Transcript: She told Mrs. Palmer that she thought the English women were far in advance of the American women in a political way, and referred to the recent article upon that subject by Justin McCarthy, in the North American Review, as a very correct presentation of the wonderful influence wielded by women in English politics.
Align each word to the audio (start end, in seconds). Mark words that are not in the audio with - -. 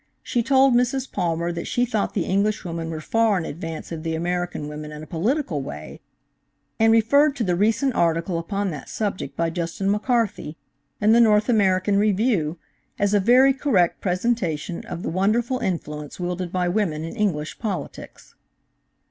She 0.23 0.41
told 0.41 0.73
Mrs. 0.73 1.11
Palmer 1.11 1.51
that 1.51 1.67
she 1.67 1.85
thought 1.85 2.15
the 2.15 2.25
English 2.25 2.65
women 2.65 2.89
were 2.89 3.01
far 3.01 3.37
in 3.37 3.45
advance 3.45 3.91
of 3.91 4.01
the 4.01 4.15
American 4.15 4.67
women 4.67 4.91
in 4.91 5.03
a 5.03 5.05
political 5.05 5.61
way, 5.61 6.01
and 6.79 6.91
referred 6.91 7.35
to 7.35 7.43
the 7.43 7.55
recent 7.55 7.93
article 7.93 8.39
upon 8.39 8.71
that 8.71 8.89
subject 8.89 9.37
by 9.37 9.51
Justin 9.51 9.91
McCarthy, 9.91 10.57
in 10.99 11.11
the 11.11 11.21
North 11.21 11.49
American 11.49 11.99
Review, 11.99 12.57
as 12.97 13.13
a 13.13 13.19
very 13.19 13.53
correct 13.53 14.01
presentation 14.01 14.83
of 14.87 15.03
the 15.03 15.09
wonderful 15.11 15.59
influence 15.59 16.19
wielded 16.19 16.51
by 16.51 16.67
women 16.67 17.03
in 17.03 17.15
English 17.15 17.59
politics. 17.59 18.33